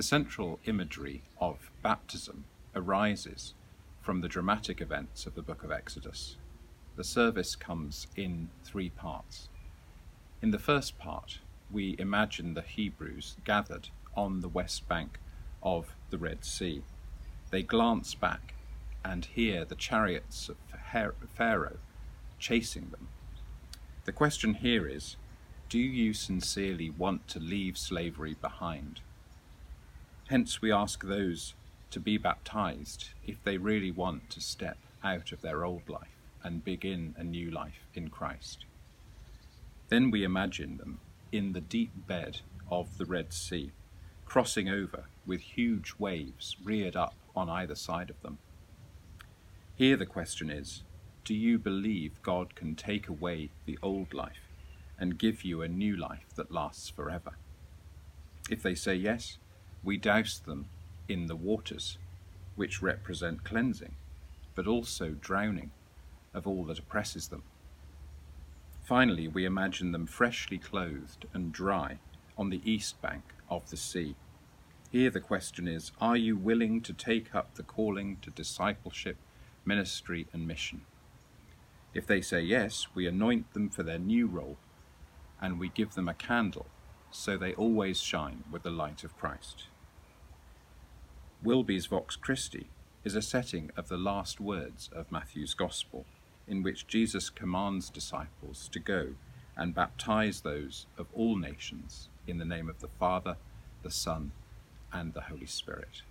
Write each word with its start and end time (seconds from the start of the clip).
The 0.00 0.04
central 0.04 0.60
imagery 0.64 1.20
of 1.38 1.70
baptism 1.82 2.46
arises 2.74 3.52
from 4.00 4.22
the 4.22 4.28
dramatic 4.28 4.80
events 4.80 5.26
of 5.26 5.34
the 5.34 5.42
book 5.42 5.62
of 5.62 5.70
Exodus. 5.70 6.38
The 6.96 7.04
service 7.04 7.54
comes 7.54 8.06
in 8.16 8.48
three 8.64 8.88
parts. 8.88 9.50
In 10.40 10.52
the 10.52 10.58
first 10.58 10.98
part, 10.98 11.40
we 11.70 11.96
imagine 11.98 12.54
the 12.54 12.62
Hebrews 12.62 13.36
gathered 13.44 13.90
on 14.16 14.40
the 14.40 14.48
west 14.48 14.88
bank 14.88 15.18
of 15.62 15.94
the 16.08 16.16
Red 16.16 16.46
Sea. 16.46 16.82
They 17.50 17.62
glance 17.62 18.14
back 18.14 18.54
and 19.04 19.26
hear 19.26 19.66
the 19.66 19.74
chariots 19.74 20.48
of 20.48 20.56
Pharaoh 21.34 21.76
chasing 22.38 22.88
them. 22.88 23.08
The 24.06 24.12
question 24.12 24.54
here 24.54 24.86
is 24.86 25.16
do 25.68 25.78
you 25.78 26.14
sincerely 26.14 26.88
want 26.88 27.28
to 27.28 27.38
leave 27.38 27.76
slavery 27.76 28.34
behind? 28.40 29.02
Hence, 30.30 30.62
we 30.62 30.70
ask 30.70 31.02
those 31.02 31.54
to 31.90 31.98
be 31.98 32.16
baptized 32.16 33.08
if 33.26 33.42
they 33.42 33.58
really 33.58 33.90
want 33.90 34.30
to 34.30 34.40
step 34.40 34.76
out 35.02 35.32
of 35.32 35.42
their 35.42 35.64
old 35.64 35.88
life 35.88 36.14
and 36.44 36.64
begin 36.64 37.16
a 37.18 37.24
new 37.24 37.50
life 37.50 37.88
in 37.94 38.10
Christ. 38.10 38.64
Then 39.88 40.08
we 40.08 40.22
imagine 40.22 40.76
them 40.76 41.00
in 41.32 41.52
the 41.52 41.60
deep 41.60 41.90
bed 42.06 42.42
of 42.70 42.96
the 42.96 43.06
Red 43.06 43.32
Sea, 43.32 43.72
crossing 44.24 44.68
over 44.68 45.06
with 45.26 45.40
huge 45.40 45.94
waves 45.98 46.56
reared 46.62 46.94
up 46.94 47.14
on 47.34 47.50
either 47.50 47.74
side 47.74 48.08
of 48.08 48.22
them. 48.22 48.38
Here 49.74 49.96
the 49.96 50.06
question 50.06 50.48
is 50.48 50.84
do 51.24 51.34
you 51.34 51.58
believe 51.58 52.22
God 52.22 52.54
can 52.54 52.76
take 52.76 53.08
away 53.08 53.50
the 53.66 53.80
old 53.82 54.14
life 54.14 54.46
and 54.96 55.18
give 55.18 55.42
you 55.42 55.60
a 55.60 55.66
new 55.66 55.96
life 55.96 56.28
that 56.36 56.52
lasts 56.52 56.88
forever? 56.88 57.32
If 58.48 58.62
they 58.62 58.76
say 58.76 58.94
yes, 58.94 59.38
we 59.82 59.96
douse 59.96 60.38
them 60.38 60.66
in 61.08 61.26
the 61.26 61.36
waters, 61.36 61.98
which 62.56 62.82
represent 62.82 63.44
cleansing, 63.44 63.94
but 64.54 64.66
also 64.66 65.10
drowning 65.20 65.70
of 66.34 66.46
all 66.46 66.64
that 66.64 66.78
oppresses 66.78 67.28
them. 67.28 67.42
Finally, 68.84 69.28
we 69.28 69.44
imagine 69.44 69.92
them 69.92 70.06
freshly 70.06 70.58
clothed 70.58 71.26
and 71.32 71.52
dry 71.52 71.98
on 72.36 72.50
the 72.50 72.60
east 72.64 73.00
bank 73.00 73.22
of 73.48 73.68
the 73.70 73.76
sea. 73.76 74.16
Here 74.90 75.10
the 75.10 75.20
question 75.20 75.68
is 75.68 75.92
Are 76.00 76.16
you 76.16 76.36
willing 76.36 76.80
to 76.82 76.92
take 76.92 77.34
up 77.34 77.54
the 77.54 77.62
calling 77.62 78.18
to 78.22 78.30
discipleship, 78.30 79.16
ministry, 79.64 80.26
and 80.32 80.46
mission? 80.46 80.82
If 81.94 82.06
they 82.06 82.20
say 82.20 82.40
yes, 82.40 82.88
we 82.94 83.06
anoint 83.06 83.52
them 83.52 83.68
for 83.68 83.82
their 83.82 83.98
new 83.98 84.26
role 84.26 84.56
and 85.40 85.58
we 85.58 85.68
give 85.68 85.94
them 85.94 86.08
a 86.08 86.14
candle 86.14 86.66
so 87.10 87.36
they 87.36 87.54
always 87.54 88.00
shine 88.00 88.44
with 88.50 88.62
the 88.62 88.70
light 88.70 89.04
of 89.04 89.16
Christ. 89.16 89.64
Wilby's 91.42 91.86
Vox 91.86 92.16
Christi 92.16 92.66
is 93.04 93.14
a 93.14 93.22
setting 93.22 93.70
of 93.76 93.88
the 93.88 93.96
last 93.96 94.40
words 94.40 94.90
of 94.92 95.10
Matthew's 95.10 95.54
Gospel, 95.54 96.04
in 96.46 96.62
which 96.62 96.86
Jesus 96.86 97.30
commands 97.30 97.88
disciples 97.88 98.68
to 98.72 98.78
go 98.78 99.14
and 99.56 99.74
baptize 99.74 100.40
those 100.40 100.86
of 100.98 101.06
all 101.14 101.36
nations 101.36 102.08
in 102.26 102.38
the 102.38 102.44
name 102.44 102.68
of 102.68 102.80
the 102.80 102.88
Father, 102.98 103.36
the 103.82 103.90
Son, 103.90 104.32
and 104.92 105.14
the 105.14 105.22
Holy 105.22 105.46
Spirit. 105.46 106.02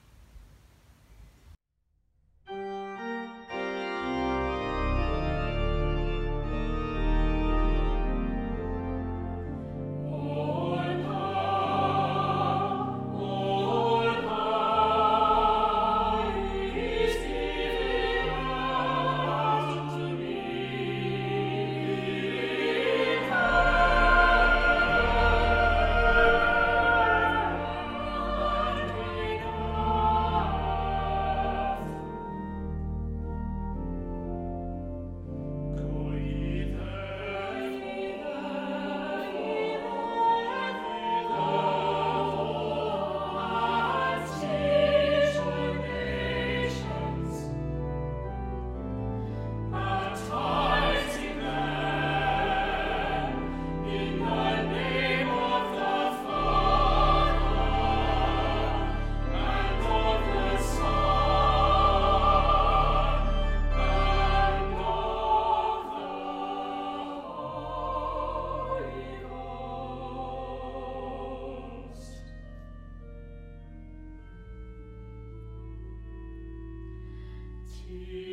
see. 77.89 78.28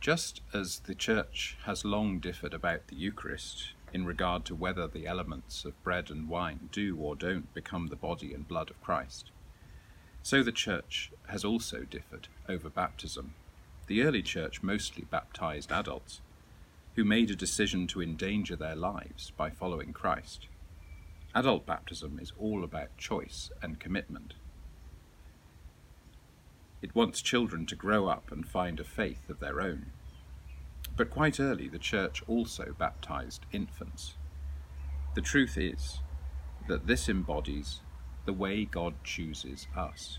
Just 0.00 0.40
as 0.54 0.78
the 0.78 0.94
Church 0.94 1.58
has 1.64 1.84
long 1.84 2.20
differed 2.20 2.54
about 2.54 2.86
the 2.86 2.96
Eucharist 2.96 3.74
in 3.92 4.06
regard 4.06 4.46
to 4.46 4.54
whether 4.54 4.88
the 4.88 5.06
elements 5.06 5.66
of 5.66 5.82
bread 5.84 6.10
and 6.10 6.26
wine 6.26 6.70
do 6.72 6.96
or 6.96 7.14
don't 7.14 7.52
become 7.52 7.88
the 7.88 7.96
body 7.96 8.32
and 8.32 8.48
blood 8.48 8.70
of 8.70 8.80
Christ, 8.80 9.30
so 10.22 10.42
the 10.42 10.52
Church 10.52 11.12
has 11.28 11.44
also 11.44 11.80
differed 11.80 12.28
over 12.48 12.70
baptism. 12.70 13.34
The 13.88 14.02
early 14.02 14.22
Church 14.22 14.62
mostly 14.62 15.04
baptized 15.04 15.70
adults 15.70 16.22
who 16.94 17.04
made 17.04 17.30
a 17.30 17.36
decision 17.36 17.86
to 17.88 18.00
endanger 18.00 18.56
their 18.56 18.76
lives 18.76 19.32
by 19.36 19.50
following 19.50 19.92
Christ. 19.92 20.46
Adult 21.34 21.66
baptism 21.66 22.18
is 22.18 22.32
all 22.38 22.64
about 22.64 22.96
choice 22.96 23.50
and 23.60 23.78
commitment. 23.78 24.32
It 26.82 26.94
wants 26.94 27.20
children 27.20 27.66
to 27.66 27.76
grow 27.76 28.08
up 28.08 28.32
and 28.32 28.46
find 28.46 28.80
a 28.80 28.84
faith 28.84 29.28
of 29.28 29.40
their 29.40 29.60
own. 29.60 29.86
But 30.96 31.10
quite 31.10 31.38
early, 31.38 31.68
the 31.68 31.78
Church 31.78 32.22
also 32.26 32.74
baptized 32.78 33.46
infants. 33.52 34.14
The 35.14 35.20
truth 35.20 35.58
is 35.58 36.00
that 36.68 36.86
this 36.86 37.08
embodies 37.08 37.80
the 38.26 38.32
way 38.32 38.64
God 38.64 38.94
chooses 39.02 39.66
us, 39.76 40.18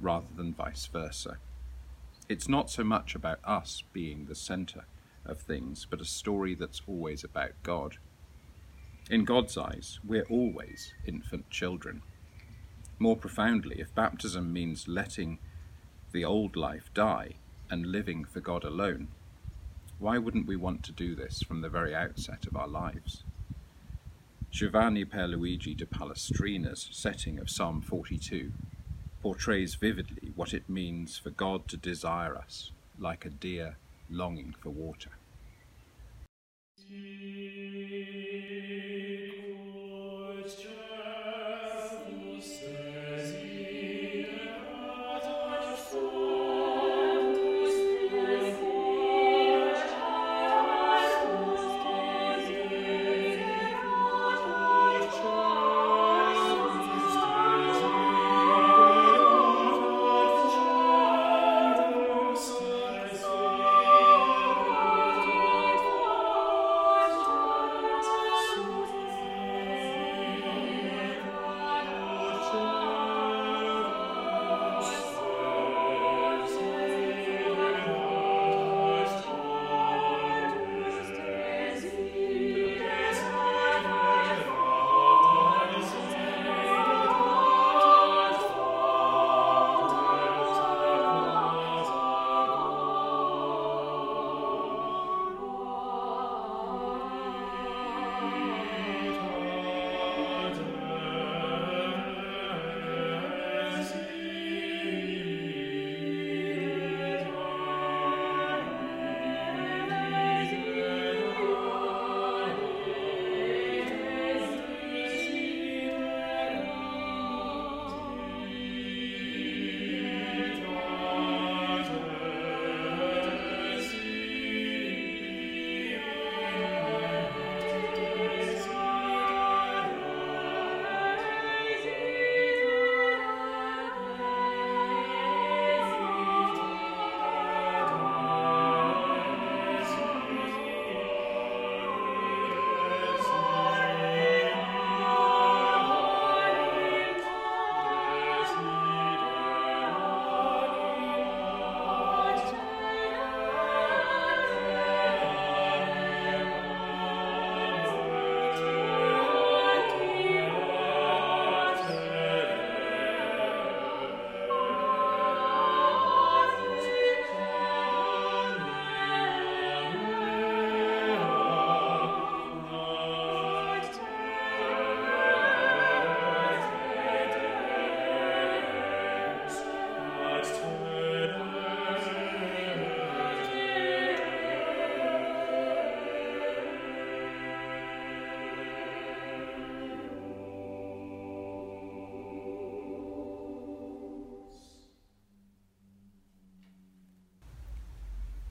rather 0.00 0.26
than 0.36 0.54
vice 0.54 0.86
versa. 0.86 1.38
It's 2.28 2.48
not 2.48 2.70
so 2.70 2.84
much 2.84 3.14
about 3.14 3.40
us 3.44 3.82
being 3.92 4.26
the 4.26 4.34
centre 4.34 4.84
of 5.24 5.40
things, 5.40 5.86
but 5.88 6.00
a 6.00 6.04
story 6.04 6.54
that's 6.54 6.82
always 6.86 7.24
about 7.24 7.52
God. 7.62 7.96
In 9.10 9.24
God's 9.24 9.58
eyes, 9.58 9.98
we're 10.06 10.26
always 10.30 10.94
infant 11.04 11.50
children. 11.50 12.02
More 13.02 13.16
profoundly, 13.16 13.80
if 13.80 13.94
baptism 13.94 14.52
means 14.52 14.86
letting 14.86 15.38
the 16.12 16.22
old 16.22 16.54
life 16.54 16.90
die 16.92 17.36
and 17.70 17.86
living 17.86 18.26
for 18.26 18.40
God 18.40 18.62
alone, 18.62 19.08
why 19.98 20.18
wouldn't 20.18 20.46
we 20.46 20.54
want 20.54 20.82
to 20.84 20.92
do 20.92 21.14
this 21.14 21.42
from 21.42 21.62
the 21.62 21.70
very 21.70 21.94
outset 21.94 22.46
of 22.46 22.54
our 22.54 22.68
lives? 22.68 23.24
Giovanni 24.50 25.06
Pierluigi 25.06 25.74
da 25.74 25.86
Palestrina's 25.86 26.90
setting 26.92 27.38
of 27.38 27.48
Psalm 27.48 27.80
42 27.80 28.52
portrays 29.22 29.76
vividly 29.76 30.32
what 30.36 30.52
it 30.52 30.68
means 30.68 31.16
for 31.16 31.30
God 31.30 31.68
to 31.68 31.78
desire 31.78 32.36
us 32.36 32.70
like 32.98 33.24
a 33.24 33.30
deer 33.30 33.78
longing 34.10 34.54
for 34.60 34.68
water. 34.68 35.12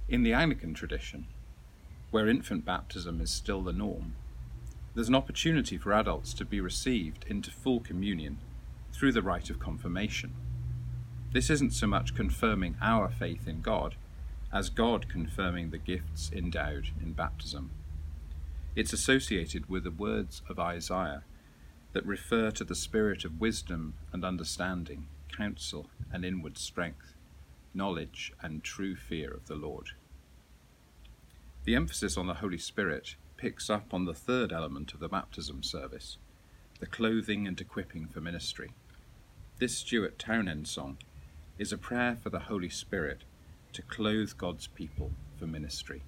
In 0.10 0.24
the 0.24 0.34
Anglican 0.34 0.74
tradition, 0.74 1.28
where 2.10 2.28
infant 2.28 2.66
baptism 2.66 3.22
is 3.22 3.30
still 3.30 3.62
the 3.62 3.72
norm, 3.72 4.16
there's 4.96 5.08
an 5.08 5.14
opportunity 5.14 5.78
for 5.78 5.94
adults 5.94 6.34
to 6.34 6.46
be 6.46 6.60
received 6.60 7.26
into 7.28 7.52
full 7.52 7.80
communion 7.80 8.40
through 8.92 9.12
the 9.12 9.22
rite 9.22 9.52
of 9.52 9.60
confirmation. 9.60 10.34
This 11.32 11.52
isn't 11.52 11.74
so 11.74 11.86
much 11.86 12.16
confirming 12.16 12.76
our 12.82 13.10
faith 13.10 13.48
in 13.48 13.62
God 13.62 13.94
as 14.52 14.72
God 14.72 15.08
confirming 15.08 15.70
the 15.70 15.78
gifts 15.78 16.32
endowed 16.34 16.90
in 17.00 17.14
baptism. 17.14 17.70
It's 18.76 18.94
associated 18.94 19.70
with 19.70 19.84
the 19.84 19.92
words 19.92 20.42
of 20.50 20.58
Isaiah 20.58 21.22
that 21.94 22.04
refer 22.04 22.50
to 22.50 22.64
the 22.64 22.74
spirit 22.74 23.26
of 23.26 23.40
wisdom 23.40 23.94
and 24.12 24.26
understanding, 24.26 25.06
counsel 25.32 25.92
and 26.12 26.26
inward 26.26 26.58
strength, 26.58 27.14
knowledge 27.74 28.34
and 28.42 28.64
true 28.64 28.96
fear 28.96 29.32
of 29.32 29.48
the 29.48 29.56
Lord. 29.56 29.92
The 31.66 31.76
emphasis 31.76 32.18
on 32.18 32.28
the 32.28 32.36
Holy 32.36 32.58
Spirit 32.58 33.16
picks 33.38 33.70
up 33.70 33.94
on 33.94 34.06
the 34.06 34.14
third 34.14 34.52
element 34.52 34.94
of 34.94 35.00
the 35.00 35.08
baptism 35.10 35.64
service 35.64 36.18
the 36.80 36.86
clothing 36.86 37.46
and 37.46 37.60
equipping 37.60 38.08
for 38.08 38.22
ministry. 38.22 38.72
This 39.60 39.78
Stuart 39.78 40.18
Townend 40.18 40.68
song 40.68 40.98
is 41.58 41.74
a 41.74 41.78
prayer 41.78 42.16
for 42.16 42.30
the 42.30 42.40
Holy 42.40 42.70
Spirit 42.70 43.24
to 43.74 43.82
clothe 43.82 44.32
God's 44.38 44.68
people 44.68 45.12
for 45.38 45.46
ministry. 45.46 46.04